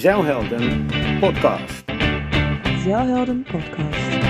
Zeilhelden 0.00 0.86
podcast. 1.20 1.84
Zeilhelden 2.82 3.42
podcast. 3.42 4.24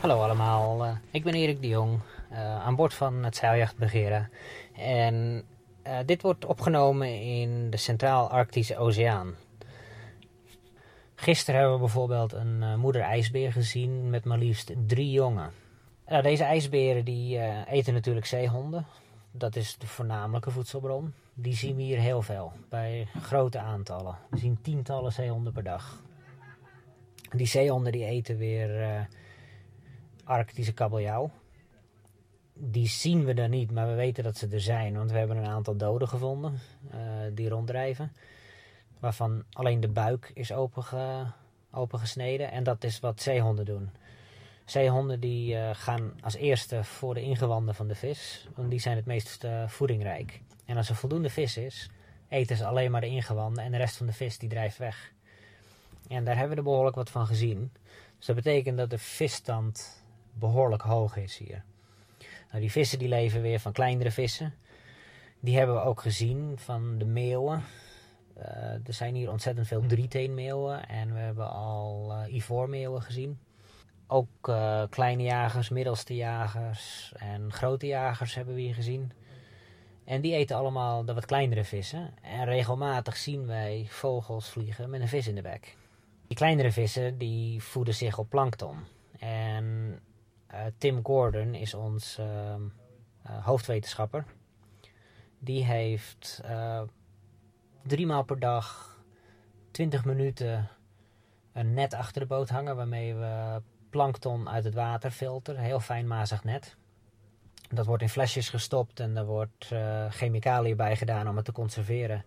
Hallo 0.00 0.22
allemaal, 0.22 0.84
eh, 0.84 0.90
ik 1.10 1.24
ben 1.24 1.34
Erik 1.34 1.60
de 1.60 1.68
Jong, 1.68 2.00
eh, 2.30 2.66
aan 2.66 2.76
boord 2.76 2.94
van 2.94 3.24
het 3.24 3.36
Zeiljacht 3.36 3.76
Begera. 3.76 4.28
En 4.76 5.44
eh, 5.82 5.98
dit 6.06 6.22
wordt 6.22 6.44
opgenomen 6.44 7.20
in 7.22 7.70
de 7.70 7.76
Centraal-Arctische 7.76 8.76
Oceaan. 8.76 9.34
Gisteren 11.14 11.60
hebben 11.60 11.78
we 11.78 11.84
bijvoorbeeld 11.84 12.32
een 12.32 12.62
eh, 12.62 12.74
moeder 12.74 13.02
ijsbeer 13.02 13.52
gezien 13.52 14.10
met 14.10 14.24
maar 14.24 14.38
liefst 14.38 14.72
drie 14.86 15.10
jongen. 15.10 15.59
Nou, 16.10 16.22
deze 16.22 16.44
ijsberen 16.44 17.04
die, 17.04 17.38
eh, 17.38 17.72
eten 17.72 17.94
natuurlijk 17.94 18.26
zeehonden. 18.26 18.86
Dat 19.30 19.56
is 19.56 19.76
de 19.78 19.86
voornamelijke 19.86 20.50
voedselbron. 20.50 21.12
Die 21.34 21.54
zien 21.54 21.76
we 21.76 21.82
hier 21.82 21.98
heel 21.98 22.22
veel, 22.22 22.52
bij 22.68 23.08
grote 23.20 23.58
aantallen. 23.58 24.16
We 24.30 24.38
zien 24.38 24.60
tientallen 24.62 25.12
zeehonden 25.12 25.52
per 25.52 25.62
dag. 25.62 26.02
Die 27.36 27.46
zeehonden 27.46 27.92
die 27.92 28.04
eten 28.04 28.36
weer 28.36 28.82
eh, 28.82 29.00
Arctische 30.24 30.72
kabeljauw. 30.72 31.30
Die 32.54 32.88
zien 32.88 33.24
we 33.24 33.34
er 33.34 33.48
niet, 33.48 33.70
maar 33.70 33.88
we 33.88 33.94
weten 33.94 34.24
dat 34.24 34.36
ze 34.36 34.48
er 34.48 34.60
zijn. 34.60 34.96
Want 34.96 35.10
we 35.10 35.18
hebben 35.18 35.36
een 35.36 35.50
aantal 35.50 35.76
doden 35.76 36.08
gevonden 36.08 36.58
eh, 36.90 36.98
die 37.32 37.48
ronddrijven. 37.48 38.12
Waarvan 38.98 39.44
alleen 39.52 39.80
de 39.80 39.88
buik 39.88 40.30
is 40.34 40.52
openge, 40.52 41.26
opengesneden. 41.70 42.50
En 42.50 42.62
dat 42.62 42.84
is 42.84 43.00
wat 43.00 43.22
zeehonden 43.22 43.64
doen. 43.64 43.90
Zeehonden 44.70 45.20
die 45.20 45.56
eh, 45.56 45.70
gaan 45.72 46.12
als 46.20 46.34
eerste 46.34 46.84
voor 46.84 47.14
de 47.14 47.22
ingewanden 47.22 47.74
van 47.74 47.88
de 47.88 47.94
vis. 47.94 48.48
Want 48.54 48.70
die 48.70 48.80
zijn 48.80 48.96
het 48.96 49.06
meest 49.06 49.44
eh, 49.44 49.68
voedingrijk. 49.68 50.40
En 50.64 50.76
als 50.76 50.88
er 50.88 50.94
voldoende 50.94 51.30
vis 51.30 51.56
is, 51.56 51.90
eten 52.28 52.56
ze 52.56 52.66
alleen 52.66 52.90
maar 52.90 53.00
de 53.00 53.06
ingewanden. 53.06 53.64
En 53.64 53.70
de 53.70 53.76
rest 53.76 53.96
van 53.96 54.06
de 54.06 54.12
vis 54.12 54.38
die 54.38 54.48
drijft 54.48 54.78
weg. 54.78 55.12
En 56.08 56.24
daar 56.24 56.34
hebben 56.34 56.50
we 56.50 56.56
er 56.56 56.68
behoorlijk 56.68 56.96
wat 56.96 57.10
van 57.10 57.26
gezien. 57.26 57.72
Dus 58.16 58.26
dat 58.26 58.36
betekent 58.36 58.76
dat 58.78 58.90
de 58.90 58.98
visstand 58.98 60.04
behoorlijk 60.32 60.82
hoog 60.82 61.16
is 61.16 61.38
hier. 61.38 61.64
Nou, 62.48 62.60
die 62.60 62.70
vissen 62.70 62.98
die 62.98 63.08
leven 63.08 63.42
weer 63.42 63.60
van 63.60 63.72
kleinere 63.72 64.10
vissen. 64.10 64.54
Die 65.40 65.56
hebben 65.56 65.76
we 65.76 65.82
ook 65.82 66.00
gezien 66.00 66.58
van 66.58 66.98
de 66.98 67.04
meeuwen. 67.04 67.62
Eh, 68.34 68.72
er 68.86 68.94
zijn 68.94 69.14
hier 69.14 69.30
ontzettend 69.30 69.66
veel 69.66 69.86
drieteenmeeuwen 69.86 70.88
en 70.88 71.12
we 71.12 71.18
hebben 71.18 71.50
al 71.50 72.14
ivoormeeuwen 72.28 73.02
gezien. 73.02 73.38
Ook 74.12 74.48
eh, 74.48 74.82
kleine 74.88 75.22
jagers, 75.22 75.68
middelste 75.68 76.14
jagers 76.14 77.12
en 77.16 77.52
grote 77.52 77.86
jagers 77.86 78.34
hebben 78.34 78.54
we 78.54 78.60
hier 78.60 78.74
gezien. 78.74 79.12
En 80.04 80.20
die 80.20 80.34
eten 80.34 80.56
allemaal 80.56 81.04
de 81.04 81.14
wat 81.14 81.26
kleinere 81.26 81.64
vissen. 81.64 82.14
En 82.22 82.44
regelmatig 82.44 83.16
zien 83.16 83.46
wij 83.46 83.86
vogels 83.88 84.48
vliegen 84.48 84.90
met 84.90 85.00
een 85.00 85.08
vis 85.08 85.26
in 85.26 85.34
de 85.34 85.42
bek. 85.42 85.76
Die 86.26 86.36
kleinere 86.36 86.72
vissen 86.72 87.18
die 87.18 87.62
voeden 87.62 87.94
zich 87.94 88.18
op 88.18 88.28
plankton. 88.28 88.76
En 89.18 89.98
eh, 90.46 90.60
Tim 90.78 91.00
Gordon 91.02 91.54
is 91.54 91.74
ons 91.74 92.18
eh, 92.18 92.54
hoofdwetenschapper. 93.42 94.24
Die 95.38 95.64
heeft 95.64 96.42
drie 97.82 98.06
maal 98.06 98.22
per 98.22 98.38
dag 98.38 98.96
20 99.70 100.04
minuten 100.04 100.68
een 101.52 101.74
net 101.74 101.94
achter 101.94 102.20
de 102.20 102.26
boot 102.26 102.48
hangen. 102.48 102.76
Waarmee 102.76 103.14
we 103.14 103.62
plankton 103.90 104.48
uit 104.48 104.64
het 104.64 104.74
water 104.74 105.10
filteren. 105.10 105.62
Heel 105.62 105.80
fijn 105.80 106.06
mazig 106.06 106.44
net. 106.44 106.76
Dat 107.68 107.86
wordt 107.86 108.02
in 108.02 108.08
flesjes 108.08 108.48
gestopt 108.48 109.00
en 109.00 109.16
er 109.16 109.26
wordt 109.26 109.68
eh 109.70 110.06
chemicaliën 110.10 110.76
bij 110.76 110.96
gedaan 110.96 111.28
om 111.28 111.36
het 111.36 111.44
te 111.44 111.52
conserveren. 111.52 112.24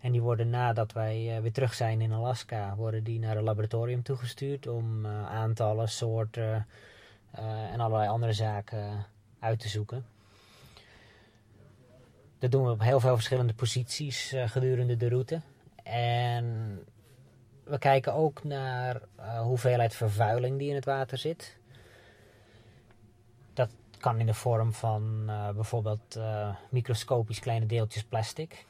En 0.00 0.12
die 0.12 0.22
worden 0.22 0.50
nadat 0.50 0.92
wij 0.92 1.36
eh, 1.36 1.42
weer 1.42 1.52
terug 1.52 1.74
zijn 1.74 2.00
in 2.00 2.12
Alaska, 2.12 2.74
worden 2.76 3.04
die 3.04 3.18
naar 3.18 3.36
een 3.36 3.42
laboratorium 3.42 4.02
toegestuurd 4.02 4.66
om 4.66 5.06
eh, 5.06 5.26
aantallen, 5.26 5.88
soorten 5.88 6.66
en 7.72 7.80
allerlei 7.80 8.08
andere 8.08 8.32
zaken 8.32 9.06
uit 9.38 9.60
te 9.60 9.68
zoeken. 9.68 10.06
Dat 12.38 12.50
doen 12.50 12.64
we 12.64 12.70
op 12.70 12.80
heel 12.80 13.00
veel 13.00 13.14
verschillende 13.14 13.54
posities 13.54 14.34
gedurende 14.46 14.96
de 14.96 15.08
route. 15.08 15.40
En 15.82 16.78
we 17.64 17.78
kijken 17.78 18.12
ook 18.12 18.44
naar 18.44 19.00
eh, 19.16 19.40
hoeveelheid 19.40 19.94
vervuiling 19.94 20.58
die 20.58 20.68
in 20.68 20.74
het 20.74 20.84
water 20.84 21.18
zit. 21.18 21.56
Dat 23.54 23.70
kan 23.98 24.18
in 24.18 24.26
de 24.26 24.34
vorm 24.34 24.72
van 24.72 25.24
eh, 25.26 25.50
bijvoorbeeld 25.50 26.16
eh, 26.16 26.54
microscopisch 26.68 27.40
kleine 27.40 27.66
deeltjes 27.66 28.04
plastic. 28.04 28.66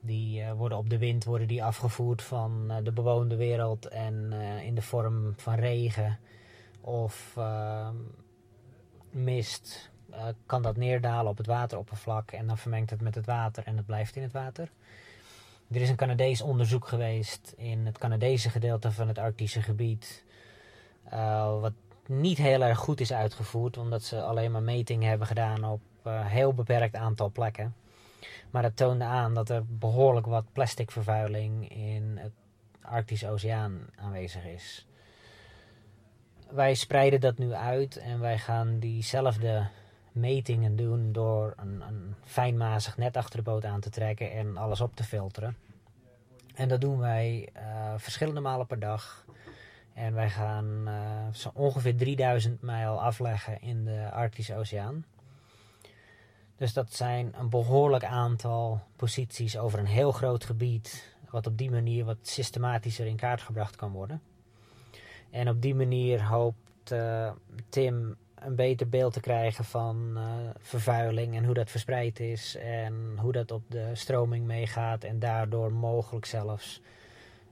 Die 0.00 0.44
worden 0.44 0.78
op 0.78 0.90
de 0.90 0.98
wind 0.98 1.24
worden 1.24 1.48
die 1.48 1.64
afgevoerd 1.64 2.22
van 2.22 2.72
de 2.82 2.92
bewoonde 2.92 3.36
wereld 3.36 3.88
en 3.88 4.32
in 4.62 4.74
de 4.74 4.82
vorm 4.82 5.34
van 5.36 5.54
regen 5.54 6.18
of 6.86 7.34
eh, 7.36 7.88
mist 9.10 9.90
kan 10.46 10.62
dat 10.62 10.76
neerdalen 10.76 11.30
op 11.30 11.36
het 11.36 11.46
wateroppervlak 11.46 12.30
en 12.30 12.46
dan 12.46 12.58
vermengt 12.58 12.90
het 12.90 13.00
met 13.00 13.14
het 13.14 13.26
water 13.26 13.64
en 13.66 13.76
het 13.76 13.86
blijft 13.86 14.16
in 14.16 14.22
het 14.22 14.32
water. 14.32 14.70
Er 15.70 15.80
is 15.80 15.88
een 15.88 15.96
Canadees 15.96 16.40
onderzoek 16.40 16.88
geweest 16.88 17.54
in 17.56 17.86
het 17.86 17.98
Canadese 17.98 18.50
gedeelte 18.50 18.92
van 18.92 19.08
het 19.08 19.18
Arctische 19.18 19.62
gebied, 19.62 20.24
eh, 21.04 21.60
wat 21.60 21.72
niet 22.06 22.38
heel 22.38 22.62
erg 22.62 22.78
goed 22.78 23.00
is 23.00 23.12
uitgevoerd, 23.12 23.76
omdat 23.76 24.02
ze 24.02 24.22
alleen 24.22 24.52
maar 24.52 24.62
metingen 24.62 25.08
hebben 25.08 25.26
gedaan 25.26 25.64
op 25.64 25.80
een 26.02 26.24
heel 26.24 26.54
beperkt 26.54 26.94
aantal 26.94 27.30
plekken. 27.30 27.74
Maar 28.50 28.62
dat 28.62 28.76
toonde 28.76 29.04
aan 29.04 29.34
dat 29.34 29.48
er 29.48 29.62
behoorlijk 29.66 30.26
wat 30.26 30.52
plasticvervuiling 30.52 31.68
in 31.70 32.16
het 32.16 32.32
Arctische 32.82 33.28
Oceaan 33.28 33.86
aanwezig 33.96 34.44
is. 34.44 34.86
Wij 36.50 36.74
spreiden 36.74 37.20
dat 37.20 37.38
nu 37.38 37.52
uit 37.52 37.96
en 37.96 38.20
wij 38.20 38.38
gaan 38.38 38.78
diezelfde 38.78 39.68
metingen 40.16 40.76
doen 40.76 41.12
door 41.12 41.54
een, 41.56 41.80
een 41.80 42.14
fijnmazig 42.24 42.96
net 42.96 43.16
achter 43.16 43.36
de 43.36 43.50
boot 43.50 43.64
aan 43.64 43.80
te 43.80 43.90
trekken 43.90 44.32
en 44.32 44.56
alles 44.56 44.80
op 44.80 44.96
te 44.96 45.04
filteren. 45.04 45.56
En 46.54 46.68
dat 46.68 46.80
doen 46.80 46.98
wij 46.98 47.48
eh, 47.52 47.94
verschillende 47.96 48.40
malen 48.40 48.66
per 48.66 48.78
dag. 48.78 49.24
En 49.94 50.14
wij 50.14 50.30
gaan 50.30 50.82
eh, 50.86 50.94
zo 51.32 51.50
ongeveer 51.54 51.96
3000 51.96 52.62
mijl 52.62 53.02
afleggen 53.02 53.60
in 53.60 53.84
de 53.84 54.10
Arctische 54.10 54.56
Oceaan. 54.56 55.04
Dus 56.56 56.72
dat 56.72 56.94
zijn 56.94 57.34
een 57.38 57.48
behoorlijk 57.48 58.04
aantal 58.04 58.82
posities 58.96 59.58
over 59.58 59.78
een 59.78 59.86
heel 59.86 60.12
groot 60.12 60.44
gebied, 60.44 61.14
wat 61.30 61.46
op 61.46 61.58
die 61.58 61.70
manier 61.70 62.04
wat 62.04 62.16
systematischer 62.22 63.06
in 63.06 63.16
kaart 63.16 63.40
gebracht 63.40 63.76
kan 63.76 63.92
worden. 63.92 64.22
En 65.30 65.48
op 65.48 65.62
die 65.62 65.74
manier 65.74 66.24
hoopt 66.24 66.90
eh, 66.90 67.30
Tim 67.68 68.16
een 68.40 68.54
beter 68.54 68.88
beeld 68.88 69.12
te 69.12 69.20
krijgen 69.20 69.64
van 69.64 70.12
eh, 70.16 70.24
vervuiling 70.58 71.36
en 71.36 71.44
hoe 71.44 71.54
dat 71.54 71.70
verspreid 71.70 72.20
is 72.20 72.56
en 72.56 73.18
hoe 73.20 73.32
dat 73.32 73.50
op 73.50 73.62
de 73.68 73.90
stroming 73.92 74.46
meegaat 74.46 75.04
en 75.04 75.18
daardoor 75.18 75.72
mogelijk 75.72 76.26
zelfs 76.26 76.80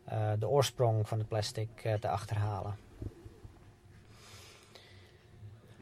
eh, 0.05 0.33
de 0.39 0.49
oorsprong 0.49 1.09
van 1.09 1.19
het 1.19 1.29
plastic 1.29 1.69
eh, 1.83 1.95
te 1.95 2.09
achterhalen. 2.09 2.77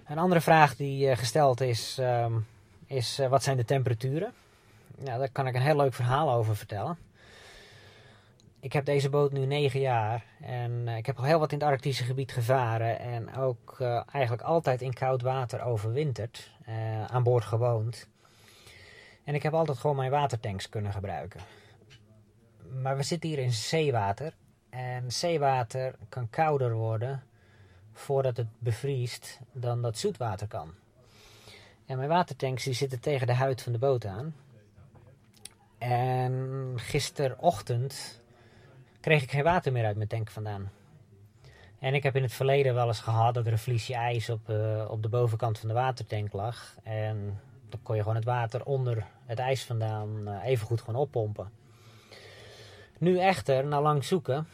Een 0.07 0.19
andere 0.19 0.41
vraag 0.41 0.77
die 0.77 1.17
gesteld 1.17 1.61
is, 1.61 1.99
ehm, 1.99 2.33
is 2.87 3.21
wat 3.29 3.43
zijn 3.43 3.57
de 3.57 3.65
temperaturen? 3.65 4.33
Nou, 4.99 5.19
daar 5.19 5.31
kan 5.31 5.47
ik 5.47 5.55
een 5.55 5.63
heel 5.63 5.77
leuk 5.77 5.95
verhaal 5.95 6.33
over 6.33 6.57
vertellen. 6.57 6.99
Ik 8.63 8.73
heb 8.73 8.85
deze 8.85 9.09
boot 9.09 9.33
nu 9.33 9.47
negen 9.47 9.81
jaar 9.81 10.25
en 10.41 10.89
eh, 10.89 10.97
ik 10.97 11.07
heb 11.07 11.19
al 11.19 11.25
heel 11.25 11.39
wat 11.39 11.53
in 11.53 11.59
het 11.59 11.67
Arctische 11.67 12.05
gebied 12.05 12.33
gevaren 12.33 12.99
en 12.99 13.35
ook 13.35 13.77
eh, 13.81 14.03
eigenlijk 14.13 14.43
altijd 14.43 14.83
in 14.83 14.93
koud 14.93 15.23
water 15.23 15.63
overwinterd, 15.63 16.51
eh, 16.65 17.05
aan 17.05 17.23
boord 17.23 17.45
gewoond. 17.45 18.09
En 19.25 19.35
ik 19.35 19.43
heb 19.43 19.55
altijd 19.55 19.79
gewoon 19.79 19.97
mijn 19.97 20.11
watertanks 20.11 20.69
kunnen 20.69 20.93
gebruiken. 20.93 21.41
Maar 22.83 22.97
we 22.97 23.03
zitten 23.03 23.29
hier 23.29 23.39
in 23.39 23.53
zeewater 23.53 24.35
en 24.71 25.13
zeewater 25.13 25.95
kan 26.09 26.31
kouder 26.31 26.73
worden 26.73 27.23
voordat 27.93 28.37
het 28.37 28.49
bevriest 28.59 29.41
dan 29.53 29.83
dat 29.83 29.99
zoetwater 29.99 30.47
kan. 30.47 30.75
En 31.87 31.97
mijn 31.97 32.09
watertanks 32.09 32.65
die 32.65 32.75
zitten 32.75 33.01
tegen 33.01 33.27
de 33.27 33.35
huid 33.35 33.63
van 33.63 33.73
de 33.73 33.79
boot 33.79 34.07
aan. 34.07 34.35
En 35.79 36.73
gisterochtend 36.77 38.22
kreeg 39.03 39.23
ik 39.23 39.31
geen 39.31 39.43
water 39.43 39.73
meer 39.73 39.85
uit 39.85 39.97
mijn 39.97 40.09
tank 40.09 40.31
vandaan. 40.31 40.71
En 41.79 41.95
ik 41.95 42.03
heb 42.03 42.17
in 42.17 42.23
het 42.23 42.33
verleden 42.33 42.75
wel 42.75 42.87
eens 42.87 43.01
gehad 43.01 43.35
dat 43.35 43.47
er 43.47 43.53
een 43.53 43.59
vliesje 43.59 43.95
ijs 43.95 44.31
op, 44.31 44.49
eh, 44.49 44.87
op 44.91 45.03
de 45.03 45.09
bovenkant 45.09 45.59
van 45.59 45.69
de 45.69 45.75
watertank 45.75 46.33
lag. 46.33 46.77
En 46.83 47.41
dan 47.69 47.81
kon 47.83 47.97
je 47.97 48.03
gewoon 48.03 48.17
het 48.17 48.25
water 48.25 48.65
onder 48.65 49.07
het 49.27 49.39
ijs 49.39 49.65
vandaan 49.65 50.29
eh, 50.29 50.45
even 50.45 50.67
goed 50.67 50.81
gewoon 50.81 51.01
oppompen. 51.01 51.51
Nu 52.99 53.19
echter, 53.19 53.67
na 53.67 53.81
lang 53.81 54.05
zoeken, 54.05 54.47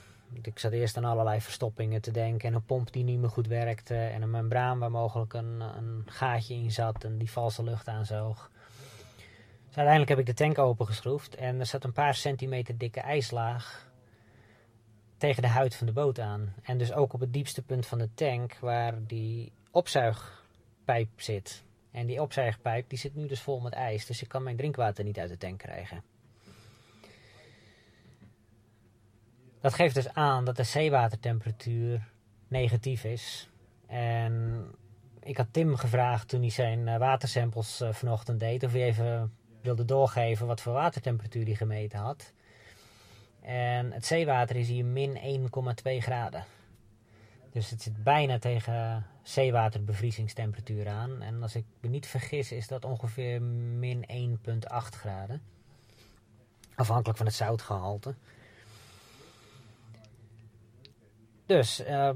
ik 0.43 0.59
zat 0.59 0.73
eerst 0.73 0.97
aan 0.97 1.05
allerlei 1.05 1.41
verstoppingen 1.41 2.01
te 2.01 2.11
denken 2.11 2.49
en 2.49 2.55
een 2.55 2.65
pomp 2.65 2.93
die 2.93 3.05
niet 3.05 3.19
meer 3.19 3.31
goed 3.31 3.47
werkte 3.47 3.95
en 3.95 4.23
een 4.23 4.31
membraan 4.31 4.79
waar 4.79 4.91
mogelijk 4.91 5.33
een, 5.33 5.61
een 5.61 6.03
gaatje 6.07 6.55
in 6.55 6.73
zat 6.73 7.05
en 7.05 7.19
die 7.19 7.31
valse 7.31 7.63
lucht 7.63 7.89
aanzoog. 7.89 8.51
Uiteindelijk 9.65 10.09
heb 10.09 10.19
ik 10.19 10.27
de 10.27 10.45
tank 10.45 10.59
opengeschroefd 10.59 11.35
en 11.35 11.61
er 11.61 11.67
zat 11.67 11.85
een 11.85 11.93
paar 11.93 12.15
centimeter 12.15 12.79
dikke 12.79 13.01
ijslaag 13.01 13.87
tegen 15.19 15.43
de 15.43 15.49
huid 15.49 15.75
van 15.75 15.87
de 15.87 15.93
boot 15.93 16.21
aan. 16.21 16.55
En 16.63 16.79
dus 16.79 16.93
ook 16.93 17.13
op 17.13 17.21
het 17.21 17.33
diepste 17.33 17.63
punt 17.63 17.87
van 17.87 17.99
de 17.99 18.15
tank 18.15 18.57
waar 18.61 19.07
die 19.07 19.53
opzuigpijp 19.71 21.09
zit. 21.17 21.65
En 21.91 22.07
die 22.07 22.23
opzuigpijp 22.23 22.89
die 22.89 22.99
zit 22.99 23.15
nu 23.15 23.27
dus 23.27 23.41
vol 23.41 23.61
met 23.61 23.73
ijs, 23.73 24.07
dus 24.07 24.23
ik 24.23 24.29
kan 24.29 24.43
mijn 24.43 24.57
drinkwater 24.57 25.05
niet 25.05 25.19
uit 25.19 25.29
de 25.29 25.37
tank 25.37 25.59
krijgen. 25.59 26.03
Dat 29.61 29.75
geeft 29.75 29.95
dus 29.95 30.13
aan 30.13 30.45
dat 30.45 30.57
de 30.57 30.63
zeewatertemperatuur 30.63 32.09
negatief 32.49 33.05
is. 33.05 33.49
En 33.87 34.65
ik 35.21 35.37
had 35.37 35.47
Tim 35.51 35.77
gevraagd 35.77 36.29
toen 36.29 36.41
hij 36.41 36.51
zijn 36.51 36.89
eh, 36.89 36.99
watersamples 36.99 37.81
eh, 37.81 37.93
vanochtend 37.93 38.41
deed, 38.41 38.63
of 38.63 38.73
hij 38.73 38.83
even 38.83 39.33
wilde 39.63 39.85
doorgeven 39.85 40.47
wat 40.47 40.61
voor 40.61 40.73
watertemperatuur 40.73 41.45
hij 41.45 41.55
gemeten 41.55 41.99
had. 41.99 42.33
En 43.49 43.93
het 43.93 44.07
zeewater 44.07 44.57
is 44.57 44.69
hier 44.69 44.85
min 44.85 45.51
1,2 45.87 45.97
graden. 45.99 46.45
Dus 47.53 47.71
het 47.71 47.83
zit 47.83 48.03
bijna 48.05 48.39
tegen 48.39 49.07
zeewaterbevriesingstemperatuur 49.23 50.89
aan. 50.89 51.23
En 51.23 51.43
als 51.43 51.55
ik 51.55 51.65
me 51.81 51.89
niet 51.89 52.07
vergis 52.07 52.53
is 52.53 52.69
dat 52.69 52.85
ongeveer 52.85 53.43
min 53.43 54.05
1,8 54.43 54.69
graden. 54.91 55.43
Afhankelijk 56.75 57.19
van 57.19 57.27
het 57.27 57.35
zoutgehalte. 57.35 58.15
Dus 61.47 61.81
uh, 61.81 62.11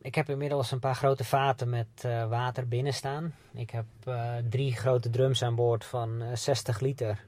ik 0.00 0.14
heb 0.14 0.28
inmiddels 0.28 0.70
een 0.70 0.78
paar 0.78 0.94
grote 0.94 1.24
vaten 1.24 1.68
met 1.68 2.02
uh, 2.04 2.28
water 2.28 2.68
binnen 2.68 2.94
staan. 2.94 3.34
Ik 3.52 3.70
heb 3.70 3.86
uh, 4.08 4.36
drie 4.48 4.72
grote 4.72 5.10
drums 5.10 5.42
aan 5.42 5.54
boord 5.54 5.84
van 5.84 6.22
60 6.34 6.80
liter. 6.80 7.24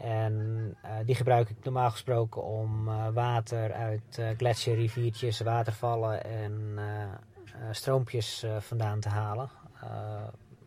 En 0.00 0.76
die 1.04 1.14
gebruik 1.14 1.50
ik 1.50 1.64
normaal 1.64 1.90
gesproken 1.90 2.44
om 2.44 2.84
water 3.12 3.72
uit 3.72 4.22
gletsjerriviertjes, 4.36 5.40
watervallen 5.40 6.24
en 6.24 6.78
stroompjes 7.70 8.46
vandaan 8.58 9.00
te 9.00 9.08
halen. 9.08 9.50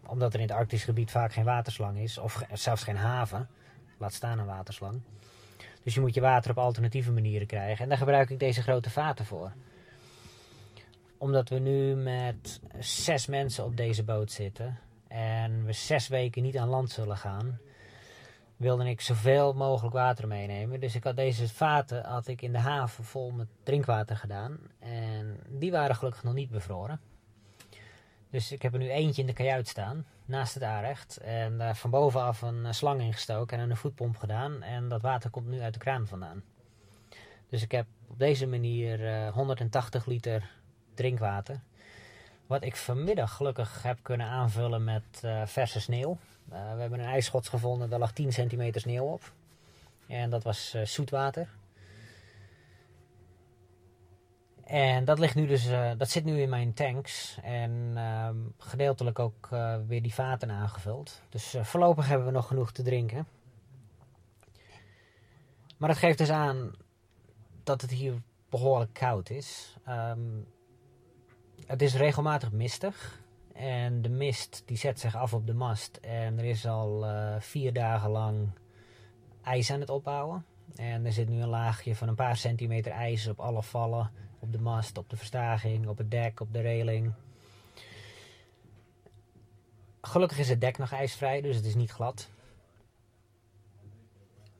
omdat 0.07 0.33
er 0.33 0.39
in 0.39 0.47
het 0.47 0.55
Arktisch 0.55 0.83
gebied 0.83 1.11
vaak 1.11 1.33
geen 1.33 1.43
waterslang 1.43 1.97
is, 1.97 2.17
of 2.17 2.43
zelfs 2.53 2.83
geen 2.83 2.97
haven. 2.97 3.47
Laat 3.97 4.13
staan 4.13 4.39
een 4.39 4.45
waterslang. 4.45 5.01
Dus 5.83 5.93
je 5.93 5.99
moet 5.99 6.13
je 6.13 6.21
water 6.21 6.51
op 6.51 6.57
alternatieve 6.57 7.11
manieren 7.11 7.47
krijgen. 7.47 7.83
En 7.83 7.89
daar 7.89 7.97
gebruik 7.97 8.29
ik 8.29 8.39
deze 8.39 8.61
grote 8.61 8.89
vaten 8.89 9.25
voor 9.25 9.51
omdat 11.23 11.49
we 11.49 11.59
nu 11.59 11.95
met 11.95 12.59
zes 12.79 13.27
mensen 13.27 13.65
op 13.65 13.77
deze 13.77 14.03
boot 14.03 14.31
zitten 14.31 14.79
en 15.07 15.65
we 15.65 15.73
zes 15.73 16.07
weken 16.07 16.43
niet 16.43 16.57
aan 16.57 16.67
land 16.67 16.89
zullen 16.89 17.17
gaan, 17.17 17.59
wilde 18.57 18.89
ik 18.89 19.01
zoveel 19.01 19.53
mogelijk 19.53 19.93
water 19.93 20.27
meenemen. 20.27 20.79
Dus 20.79 20.95
ik 20.95 21.03
had 21.03 21.15
deze 21.15 21.49
vaten 21.49 22.03
had 22.05 22.27
ik 22.27 22.41
in 22.41 22.51
de 22.51 22.57
haven 22.57 23.03
vol 23.03 23.31
met 23.31 23.47
drinkwater 23.63 24.17
gedaan. 24.17 24.57
En 24.79 25.39
die 25.49 25.71
waren 25.71 25.95
gelukkig 25.95 26.23
nog 26.23 26.33
niet 26.33 26.49
bevroren. 26.49 26.99
Dus 28.29 28.51
ik 28.51 28.61
heb 28.61 28.73
er 28.73 28.79
nu 28.79 28.89
eentje 28.89 29.21
in 29.21 29.27
de 29.27 29.33
kajuit 29.33 29.67
staan, 29.67 30.05
naast 30.25 30.53
het 30.53 30.63
aanrecht. 30.63 31.17
En 31.17 31.57
daar 31.57 31.75
van 31.75 31.89
bovenaf 31.89 32.41
een 32.41 32.73
slang 32.73 33.01
ingestoken 33.01 33.59
en 33.59 33.69
een 33.69 33.77
voetpomp 33.77 34.17
gedaan. 34.17 34.63
En 34.63 34.89
dat 34.89 35.01
water 35.01 35.29
komt 35.29 35.47
nu 35.47 35.61
uit 35.61 35.73
de 35.73 35.79
kraan 35.79 36.07
vandaan. 36.07 36.43
Dus 37.49 37.61
ik 37.61 37.71
heb 37.71 37.85
op 38.07 38.19
deze 38.19 38.47
manier 38.47 38.99
uh, 38.99 39.33
180 39.33 40.05
liter 40.05 40.49
drinkwater. 40.93 41.61
Wat 42.47 42.63
ik 42.63 42.75
vanmiddag 42.75 43.35
gelukkig 43.35 43.83
heb 43.83 43.99
kunnen 44.01 44.27
aanvullen 44.27 44.83
met 44.83 45.21
uh, 45.25 45.41
verse 45.45 45.81
sneeuw. 45.81 46.17
Uh, 46.51 46.73
we 46.73 46.81
hebben 46.81 46.99
een 46.99 47.05
ijsschots 47.05 47.49
gevonden, 47.49 47.89
daar 47.89 47.99
lag 47.99 48.11
10 48.11 48.33
centimeter 48.33 48.81
sneeuw 48.81 49.05
op. 49.05 49.33
En 50.07 50.29
dat 50.29 50.43
was 50.43 50.73
uh, 50.75 50.85
zoetwater. 50.85 51.49
En 54.63 55.05
dat, 55.05 55.19
ligt 55.19 55.35
nu 55.35 55.47
dus, 55.47 55.69
dat 55.97 56.09
zit 56.09 56.23
nu 56.23 56.41
in 56.41 56.49
mijn 56.49 56.73
tanks. 56.73 57.37
En 57.41 57.91
ehm, 57.95 58.37
gedeeltelijk 58.57 59.19
ook 59.19 59.49
weer 59.87 60.01
die 60.01 60.13
vaten 60.13 60.51
aangevuld. 60.51 61.21
Dus 61.29 61.55
voorlopig 61.61 62.07
hebben 62.07 62.27
we 62.27 62.33
nog 62.33 62.47
genoeg 62.47 62.71
te 62.71 62.83
drinken. 62.83 63.27
Maar 65.77 65.89
dat 65.89 65.97
geeft 65.97 66.17
dus 66.17 66.29
aan 66.29 66.71
dat 67.63 67.81
het 67.81 67.91
hier 67.91 68.21
behoorlijk 68.49 68.93
koud 68.93 69.29
is. 69.29 69.75
Um, 69.89 70.47
het 71.65 71.81
is 71.81 71.95
regelmatig 71.95 72.51
mistig. 72.51 73.22
En 73.53 74.01
de 74.01 74.09
mist 74.09 74.63
die 74.65 74.77
zet 74.77 74.99
zich 74.99 75.15
af 75.15 75.33
op 75.33 75.47
de 75.47 75.53
mast. 75.53 75.97
En 75.97 76.37
er 76.39 76.45
is 76.45 76.67
al 76.67 77.05
uh, 77.05 77.35
vier 77.39 77.73
dagen 77.73 78.09
lang 78.09 78.49
ijs 79.43 79.71
aan 79.71 79.79
het 79.79 79.89
opbouwen. 79.89 80.45
En 80.75 81.05
er 81.05 81.11
zit 81.11 81.29
nu 81.29 81.41
een 81.41 81.47
laagje 81.47 81.95
van 81.95 82.07
een 82.07 82.15
paar 82.15 82.37
centimeter 82.37 82.91
ijs 82.91 83.27
op 83.27 83.39
alle 83.39 83.63
vallen. 83.63 84.11
Op 84.39 84.51
de 84.51 84.61
mast, 84.61 84.97
op 84.97 85.09
de 85.09 85.17
verstaging, 85.17 85.87
op 85.87 85.97
het 85.97 86.11
dek, 86.11 86.39
op 86.39 86.53
de 86.53 86.61
reling. 86.61 87.13
Gelukkig 90.01 90.39
is 90.39 90.49
het 90.49 90.61
dek 90.61 90.77
nog 90.77 90.91
ijsvrij, 90.91 91.41
dus 91.41 91.55
het 91.55 91.65
is 91.65 91.75
niet 91.75 91.91
glad. 91.91 92.29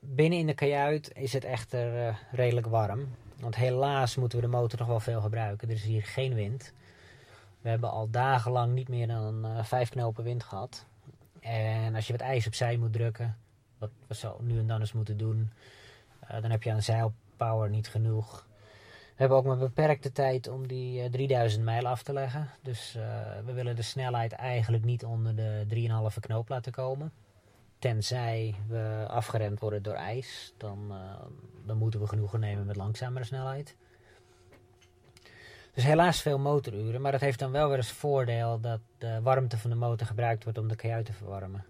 Binnen 0.00 0.38
in 0.38 0.46
de 0.46 0.54
kajuit 0.54 1.12
is 1.14 1.32
het 1.32 1.44
echter 1.44 2.08
uh, 2.08 2.16
redelijk 2.32 2.66
warm. 2.66 3.08
Want 3.40 3.56
helaas 3.56 4.16
moeten 4.16 4.38
we 4.38 4.44
de 4.44 4.50
motor 4.50 4.78
nog 4.78 4.88
wel 4.88 5.00
veel 5.00 5.20
gebruiken. 5.20 5.68
Er 5.68 5.74
is 5.74 5.84
hier 5.84 6.02
geen 6.02 6.34
wind. 6.34 6.72
We 7.64 7.70
hebben 7.70 7.90
al 7.90 8.10
dagenlang 8.10 8.72
niet 8.72 8.88
meer 8.88 9.06
dan 9.06 9.46
uh, 9.46 9.64
vijf 9.64 9.88
knopen 9.88 10.24
wind 10.24 10.42
gehad. 10.42 10.86
En 11.40 11.94
als 11.94 12.06
je 12.06 12.12
wat 12.12 12.20
ijs 12.20 12.46
opzij 12.46 12.76
moet 12.76 12.92
drukken, 12.92 13.36
wat 13.78 13.90
we 14.06 14.14
zo 14.14 14.36
nu 14.40 14.58
en 14.58 14.66
dan 14.66 14.80
eens 14.80 14.92
moeten 14.92 15.16
doen, 15.16 15.50
uh, 16.24 16.42
dan 16.42 16.50
heb 16.50 16.62
je 16.62 16.72
aan 16.72 16.82
zeilpower 16.82 17.70
niet 17.70 17.88
genoeg. 17.88 18.46
We 18.88 19.20
hebben 19.20 19.38
ook 19.38 19.44
maar 19.44 19.58
beperkte 19.58 20.12
tijd 20.12 20.48
om 20.48 20.66
die 20.66 21.02
uh, 21.02 21.10
3000 21.10 21.64
mijl 21.64 21.86
af 21.86 22.02
te 22.02 22.12
leggen. 22.12 22.50
Dus 22.62 22.92
we 23.44 23.52
willen 23.52 23.76
de 23.76 23.82
snelheid 23.82 24.32
eigenlijk 24.32 24.84
niet 24.84 25.04
onder 25.04 25.36
de 25.36 25.66
3,5 26.14 26.20
knoop 26.20 26.48
laten 26.48 26.72
komen. 26.72 27.12
Tenzij 27.78 28.54
we 28.68 29.04
afgeremd 29.08 29.60
worden 29.60 29.82
door 29.82 29.94
ijs, 29.94 30.54
dan, 30.56 30.92
dan 31.66 31.76
moeten 31.76 32.00
we 32.00 32.06
genoegen 32.06 32.40
nemen 32.40 32.66
met 32.66 32.76
langzamere 32.76 33.24
snelheid. 33.24 33.76
Dus 35.74 35.84
helaas 35.84 36.22
veel 36.22 36.38
motoruren, 36.38 37.00
maar 37.00 37.12
dat 37.12 37.20
heeft 37.20 37.38
dan 37.38 37.50
wel 37.50 37.68
weer 37.68 37.76
eens 37.76 37.92
voordeel 37.92 38.60
dat 38.60 38.80
de 38.98 39.20
warmte 39.22 39.58
van 39.58 39.70
de 39.70 39.76
motor 39.76 40.06
gebruikt 40.06 40.44
wordt 40.44 40.58
om 40.58 40.68
de 40.68 40.76
kajuit 40.76 41.06
te 41.06 41.12
verwarmen. 41.12 41.64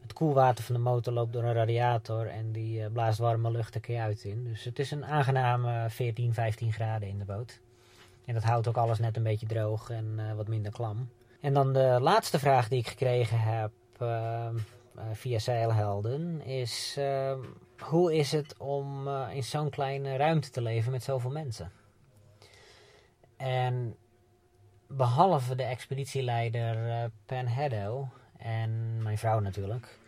Het 0.00 0.12
koelwater 0.12 0.64
van 0.64 0.74
de 0.74 0.80
motor 0.80 1.12
loopt 1.12 1.32
door 1.32 1.42
een 1.42 1.52
radiator 1.52 2.26
en 2.26 2.52
die 2.52 2.82
eh, 2.82 2.92
blaast 2.92 3.18
warme 3.18 3.50
lucht 3.50 3.72
de 3.72 3.80
kajuit 3.80 4.24
in. 4.24 4.44
Dus 4.44 4.64
het 4.64 4.78
is 4.78 4.90
een 4.90 5.04
aangename 5.04 5.90
14, 5.90 6.34
15 6.34 6.72
graden 6.72 7.08
in 7.08 7.18
de 7.18 7.24
boot. 7.24 7.60
En 8.24 8.34
dat 8.34 8.42
houdt 8.42 8.68
ook 8.68 8.76
alles 8.76 8.98
net 8.98 9.16
een 9.16 9.22
beetje 9.22 9.46
droog 9.46 9.90
en 9.90 10.14
uh, 10.16 10.32
wat 10.34 10.48
minder 10.48 10.72
klam. 10.72 11.08
En 11.40 11.54
dan 11.54 11.72
de 11.72 11.98
laatste 12.00 12.38
vraag 12.38 12.68
die 12.68 12.78
ik 12.78 12.88
gekregen 12.88 13.40
heb 13.40 13.72
uh, 14.02 14.48
via 15.12 15.38
Zeilhelden 15.38 16.44
is... 16.44 16.98
hoe 17.78 18.14
is 18.14 18.32
het 18.32 18.54
om 18.58 19.08
in 19.08 19.44
zo'n 19.44 19.70
kleine 19.70 20.16
ruimte 20.16 20.50
te 20.50 20.62
leven 20.62 20.92
met 20.92 21.02
zoveel 21.02 21.30
mensen? 21.30 21.72
En 23.42 23.96
behalve 24.86 25.54
de 25.54 25.62
expeditieleider 25.62 26.86
uh, 26.86 27.04
Pen 27.26 27.46
Heddo 27.46 28.08
en 28.38 29.02
mijn 29.02 29.18
vrouw 29.18 29.40
natuurlijk, 29.40 29.98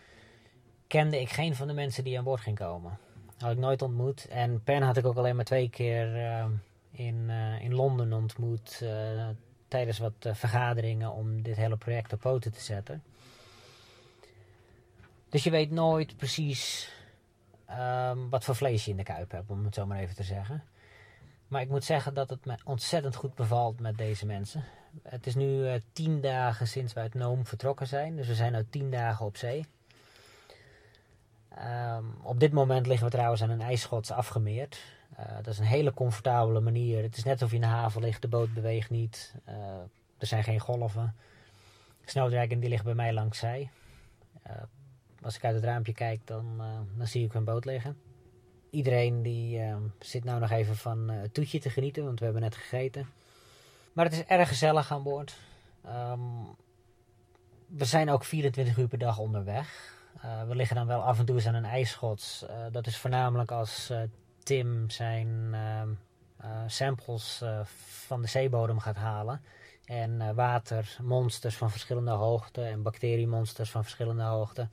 kende 0.87 1.21
ik 1.21 1.31
geen 1.31 1.55
van 1.55 1.67
de 1.67 1.73
mensen 1.73 2.05
die 2.05 2.19
aan 2.19 2.25
boord 2.25 2.41
ging 2.41 2.59
komen. 2.59 2.99
Had 3.39 3.53
ik 3.53 3.59
nooit 3.59 3.83
ontmoet. 3.83 4.29
En 4.29 4.63
Pen 4.63 4.83
had 4.83 4.97
ik 4.97 5.07
ook 5.07 5.17
alleen 5.17 5.37
maar 5.37 5.45
twee 5.45 5.71
keer 5.71 6.17
uh, 6.17 6.45
in, 6.91 7.27
uh, 7.29 7.61
in 7.61 7.75
Londen 7.75 8.13
ontmoet 8.13 8.85
tijdens 9.69 9.99
wat 9.99 10.15
vergaderingen 10.21 11.13
om 11.13 11.43
dit 11.43 11.57
hele 11.57 11.77
project 11.77 12.13
op 12.13 12.21
poten 12.21 12.53
te 12.53 12.61
zetten. 12.61 13.03
Dus 15.29 15.45
je 15.45 15.51
weet 15.51 15.71
nooit 15.71 16.17
precies 16.17 16.93
um, 17.71 18.31
wat 18.31 18.45
voor 18.45 18.57
vlees 18.57 18.85
je 18.85 18.91
in 18.91 18.97
de 18.97 19.03
kuip 19.03 19.31
hebt, 19.31 19.51
om 19.51 19.65
het 19.65 19.75
zo 19.75 19.87
maar 19.87 19.99
even 19.99 20.15
te 20.15 20.23
zeggen. 20.23 20.65
Maar 21.49 21.61
ik 21.61 21.69
moet 21.69 21.85
zeggen 21.85 22.15
dat 22.15 22.31
het 22.31 22.45
me 22.45 22.55
ontzettend 22.65 23.15
goed 23.15 23.35
bevalt 23.35 23.81
met 23.81 23.99
deze 23.99 24.27
mensen. 24.27 24.65
Het 25.03 25.27
is 25.27 25.35
nu 25.35 25.47
uh, 25.47 25.75
tien 25.93 26.21
dagen 26.21 26.67
sinds 26.69 26.93
we 26.93 27.01
uit 27.01 27.15
Noom 27.15 27.47
vertrokken 27.47 27.87
zijn. 27.87 28.17
Dus 28.17 28.27
we 28.27 28.35
zijn 28.35 28.53
nu 28.53 28.67
tien 28.71 28.91
dagen 28.91 29.27
op 29.27 29.37
zee. 29.37 29.67
Um, 31.59 32.15
op 32.23 32.41
dit 32.41 32.53
moment 32.53 32.87
liggen 32.87 33.07
we 33.07 33.13
trouwens 33.13 33.43
aan 33.43 33.51
een 33.51 33.61
ijsschots 33.61 34.11
afgemeerd. 34.11 34.83
Uh, 35.19 35.37
dat 35.37 35.47
is 35.47 35.59
een 35.59 35.65
hele 35.65 35.95
comfortabele 35.95 36.61
manier. 36.61 37.03
Het 37.03 37.17
is 37.17 37.25
net 37.25 37.33
alsof 37.33 37.51
je 37.51 37.55
in 37.55 37.61
de 37.61 37.67
haven 37.67 38.01
ligt, 38.01 38.23
de 38.23 38.29
boot 38.29 38.55
beweegt 38.55 38.91
niet. 38.91 39.35
Uh, 39.49 39.55
er 40.19 40.27
zijn 40.27 40.45
geen 40.45 40.61
golven. 40.61 41.15
Snowdragon 42.05 42.61
die 42.61 42.69
ligt 42.69 42.85
bij 42.85 42.95
mij 42.95 43.13
langs 43.13 43.39
zij. 43.39 43.71
als 45.23 45.37
ik 45.37 45.45
uit 45.45 45.55
het 45.55 45.65
raampje 45.65 45.93
kijk, 45.93 46.21
dan, 46.25 46.63
dan 46.97 47.07
zie 47.07 47.25
ik 47.25 47.35
een 47.35 47.45
boot 47.45 47.65
liggen 47.65 47.97
iedereen 48.75 49.23
die 49.23 49.59
uh, 49.59 49.77
zit 49.99 50.25
nou 50.25 50.41
nog 50.41 50.51
even 50.51 50.77
van 50.77 51.11
uh, 51.11 51.21
het 51.21 51.35
toetje 51.35 51.59
te 51.59 51.71
genieten, 51.71 52.05
want 52.05 52.19
we 52.19 52.25
hebben 52.25 52.43
net 52.43 52.57
gegeten. 52.57 53.07
Maar 53.93 54.05
het 54.05 54.15
is 54.15 54.25
erg 54.25 54.49
gezellig 54.49 54.93
aan 54.93 55.03
boord. 55.03 55.37
Um, 55.87 56.57
we 57.67 57.85
zijn 57.85 58.11
ook 58.11 58.25
24 58.25 58.77
uur 58.77 58.89
per 58.89 58.99
dag 58.99 59.19
onderweg. 59.19 59.97
Uh, 60.25 60.43
we 60.49 60.55
liggen 60.55 60.77
dan 60.77 60.87
wel 60.87 61.03
af 61.03 61.19
en 61.19 61.25
toe 61.25 61.35
eens 61.35 61.47
aan 61.47 61.55
een 61.55 61.65
ijsschots. 61.65 62.43
Uh, 62.43 62.51
dat 62.73 62.87
is 62.87 62.97
voornamelijk 62.97 63.51
als 63.51 63.93
Tim 64.43 64.91
zijn 64.91 65.49
ehm, 65.53 65.89
samples 66.67 67.43
van 68.07 68.23
de 68.23 68.29
zeebodem 68.29 68.79
gaat 68.79 68.97
halen. 68.97 69.41
En 69.85 70.35
watermonsters 70.35 71.57
van 71.57 71.71
verschillende 71.71 72.11
hoogten 72.11 72.67
en 72.67 72.83
bacteriemonsters 72.83 73.71
van 73.71 73.83
verschillende 73.83 74.23
hoogten. 74.23 74.71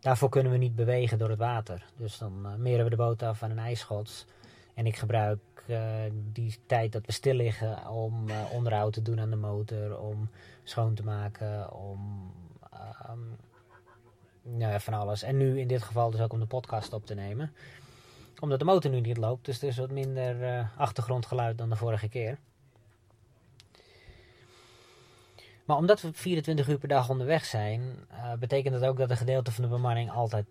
Daarvoor 0.00 0.28
kunnen 0.28 0.52
we 0.52 0.58
niet 0.58 0.76
bewegen 0.76 1.18
door 1.18 1.28
het 1.28 1.38
water. 1.38 1.84
Dus 1.96 2.18
dan 2.18 2.62
meren 2.62 2.84
we 2.84 2.90
de 2.90 2.96
boot 2.96 3.22
af 3.22 3.42
aan 3.42 3.50
een 3.50 3.58
ijsschots. 3.58 4.26
En 4.74 4.86
ik 4.86 4.96
gebruik 4.96 5.38
die 6.32 6.58
tijd 6.66 6.92
dat 6.92 7.06
we 7.06 7.12
stil 7.12 7.34
liggen 7.34 7.88
om 7.88 8.26
onderhoud 8.52 8.92
te 8.92 9.02
doen 9.02 9.20
aan 9.20 9.30
de 9.30 9.36
motor, 9.36 9.98
om 9.98 10.28
schoon 10.62 10.94
te 10.94 11.04
maken, 11.04 11.72
om 11.72 12.32
um, 13.10 13.36
ja, 14.58 14.80
van 14.80 14.94
alles. 14.94 15.22
En 15.22 15.36
nu 15.36 15.60
in 15.60 15.68
dit 15.68 15.82
geval 15.82 16.10
dus 16.10 16.20
ook 16.20 16.32
om 16.32 16.40
de 16.40 16.46
podcast 16.46 16.92
op 16.92 17.06
te 17.06 17.14
nemen. 17.14 17.52
Omdat 18.40 18.58
de 18.58 18.64
motor 18.64 18.90
nu 18.90 19.00
niet 19.00 19.16
loopt, 19.16 19.44
dus 19.44 19.62
er 19.62 19.68
is 19.68 19.76
wat 19.76 19.90
minder 19.90 20.70
achtergrondgeluid 20.76 21.58
dan 21.58 21.68
de 21.68 21.76
vorige 21.76 22.08
keer. 22.08 22.38
Maar 25.66 25.76
omdat 25.76 26.00
we 26.00 26.12
24 26.12 26.68
uur 26.68 26.78
per 26.78 26.88
dag 26.88 27.08
onderweg 27.08 27.44
zijn, 27.44 27.80
uh, 28.10 28.32
betekent 28.32 28.80
dat 28.80 28.88
ook 28.90 28.98
dat 28.98 29.10
een 29.10 29.16
gedeelte 29.16 29.52
van 29.52 29.64
de 29.64 29.70
bemanning 29.70 30.10
altijd 30.10 30.46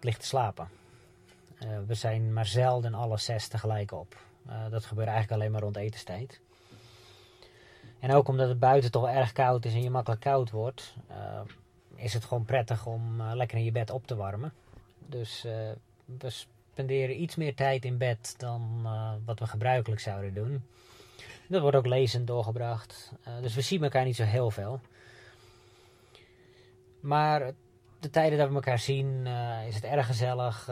ligt 0.00 0.20
te 0.20 0.26
slapen. 0.26 0.68
Uh, 1.62 1.68
we 1.86 1.94
zijn 1.94 2.32
maar 2.32 2.46
zelden 2.46 2.94
alle 2.94 3.18
zes 3.18 3.48
tegelijk 3.48 3.92
op. 3.92 4.16
dat 4.70 4.84
gebeurt 4.84 5.08
eigenlijk 5.08 5.40
alleen 5.40 5.52
maar 5.52 5.60
rond 5.60 5.76
etenstijd. 5.76 6.40
En 7.98 8.12
ook 8.12 8.28
omdat 8.28 8.48
het 8.48 8.58
buiten 8.58 8.90
toch 8.90 9.08
erg 9.08 9.32
koud 9.32 9.64
is 9.64 9.74
en 9.74 9.82
je 9.82 9.90
makkelijk 9.90 10.20
koud 10.20 10.50
wordt, 10.50 10.94
is 11.94 12.12
het 12.12 12.24
gewoon 12.24 12.44
prettig 12.44 12.86
om 12.86 13.22
lekker 13.22 13.58
in 13.58 13.64
je 13.64 13.72
bed 13.72 13.90
op 13.90 14.06
te 14.06 14.16
warmen. 14.16 14.52
Dus 15.06 15.42
we 16.04 16.30
spenderen 16.30 17.22
iets 17.22 17.36
meer 17.36 17.54
tijd 17.54 17.84
in 17.84 17.98
bed 17.98 18.34
dan 18.38 18.88
wat 19.24 19.38
we 19.38 19.46
gebruikelijk 19.46 20.00
zouden 20.00 20.34
doen. 20.34 20.62
Dat 21.50 21.60
wordt 21.62 21.76
ook 21.76 21.86
lezend 21.86 22.26
doorgebracht. 22.26 23.12
dus 23.40 23.54
we 23.54 23.60
zien 23.60 23.82
elkaar 23.82 24.04
niet 24.04 24.16
zo 24.16 24.24
heel 24.24 24.50
veel. 24.50 24.80
Maar 27.00 27.52
de 28.00 28.10
tijden 28.10 28.38
dat 28.38 28.48
we 28.48 28.54
elkaar 28.54 28.78
zien 28.78 29.26
is 29.66 29.74
het 29.74 29.84
erg 29.84 30.06
gezellig. 30.06 30.70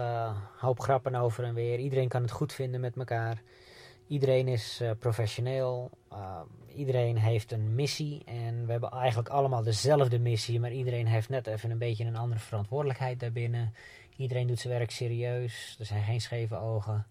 hoop 0.59 0.81
grappen 0.81 1.15
over 1.15 1.45
en 1.45 1.55
weer. 1.55 1.79
Iedereen 1.79 2.09
kan 2.09 2.23
het 2.23 2.31
goed 2.31 2.53
vinden 2.53 2.81
met 2.81 2.97
elkaar. 2.97 3.43
Iedereen 4.07 4.49
is 4.49 4.83
professioneel 4.99 5.91
iedereen 6.79 7.17
heeft 7.17 7.53
een 7.53 7.75
missie 7.75 8.23
en 8.25 8.65
we 8.67 8.71
hebben 8.71 8.91
eigenlijk 8.91 9.29
allemaal 9.29 9.63
dezelfde 9.63 10.19
missie, 10.19 10.61
maar 10.61 10.73
iedereen 10.73 11.07
heeft 11.07 11.29
net 11.29 11.47
even 11.47 11.71
een 11.71 11.79
beetje 11.79 12.05
een 12.05 12.17
andere 12.17 12.41
verantwoordelijkheid 12.41 13.21
daarbinnen. 13.21 13.75
Iedereen 14.17 14.47
doet 14.47 14.59
zijn 14.59 14.79
werk 14.79 14.91
serieus, 14.91 15.77
er 15.79 15.85
zijn 15.85 16.03
geen 16.03 16.21
scheve 16.21 16.57
ogen. 16.57 17.07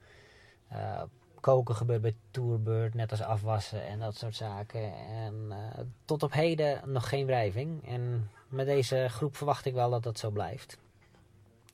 Koken 1.47 1.75
gebeurt 1.75 2.01
bij 2.01 2.15
Tourbird, 2.31 2.93
net 2.93 3.11
als 3.11 3.21
afwassen 3.21 3.87
en 3.87 3.99
dat 3.99 4.15
soort 4.15 4.35
zaken. 4.35 4.93
En 5.07 5.45
uh, 5.49 5.57
tot 6.05 6.23
op 6.23 6.33
heden 6.33 6.81
nog 6.85 7.09
geen 7.09 7.25
wrijving. 7.25 7.87
En 7.87 8.31
met 8.47 8.65
deze 8.65 9.07
groep 9.09 9.35
verwacht 9.35 9.65
ik 9.65 9.73
wel 9.73 9.89
dat 9.89 10.03
dat 10.03 10.19
zo 10.19 10.29
blijft. 10.29 10.77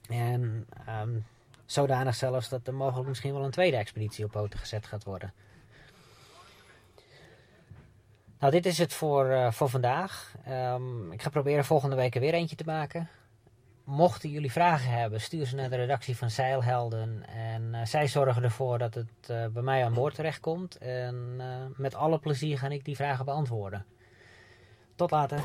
En 0.10 0.68
um, 1.02 1.26
zodanig 1.66 2.16
zelfs 2.16 2.50
dat 2.50 2.68
er 2.68 2.74
mogelijk 2.74 3.08
misschien 3.08 3.34
wel 3.34 3.44
een 3.44 3.52
tweede 3.52 3.78
expeditie 3.78 4.26
op 4.26 4.32
poten 4.32 4.60
gezet 4.60 4.86
gaat 4.86 5.04
worden. 5.04 5.34
Nou, 8.40 8.52
dit 8.52 8.66
is 8.66 8.78
het 8.78 8.94
voor, 8.94 9.26
uh, 9.26 9.52
voor 9.52 9.70
vandaag. 9.70 10.36
Um, 10.50 11.12
ik 11.12 11.22
ga 11.22 11.30
proberen 11.30 11.66
volgende 11.66 11.96
week 11.96 12.16
er 12.16 12.22
weer 12.22 12.34
eentje 12.34 12.56
te 12.56 12.66
maken. 12.66 13.10
Mochten 13.84 14.30
jullie 14.30 14.52
vragen 14.52 14.92
hebben, 14.92 15.22
stuur 15.22 15.46
ze 15.46 15.56
naar 15.56 15.70
de 15.70 15.76
redactie 15.76 16.18
van 16.18 16.30
Zeilhelden. 16.30 17.24
En 17.28 17.70
uh, 17.72 17.86
zij 17.86 18.08
zorgen 18.08 18.44
ervoor 18.44 18.78
dat 18.78 18.94
het 18.94 19.30
uh, 19.32 19.46
bij 19.48 19.64
mij 19.64 19.86
aan 19.86 19.94
boord 19.94 20.16
terechtkomt. 20.16 20.78
En 20.78 21.42
met 21.76 21.96
alle 21.96 22.20
plezier 22.20 22.58
ga 22.58 22.68
ik 22.68 22.86
die 22.86 22.96
vragen 22.96 23.26
beantwoorden. 23.26 23.86
Tot 24.96 25.12
later. 25.12 25.40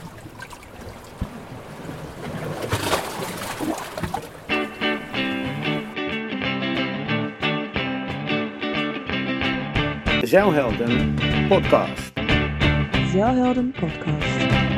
De 10.21 10.27
Zeilhelden 10.27 11.15
podcast. 11.49 12.13
Zeilhelden 13.11 13.75
podcast. 13.81 14.78